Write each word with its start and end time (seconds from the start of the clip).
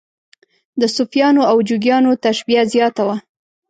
د 0.79 0.83
صوفیانو 0.95 1.41
او 1.51 1.57
جوګیانو 1.67 2.11
تشبیه 2.25 2.61
زیاته 2.73 3.01
وه. 3.07 3.15